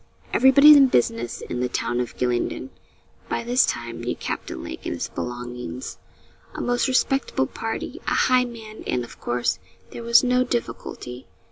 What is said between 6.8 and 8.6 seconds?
respectable party a high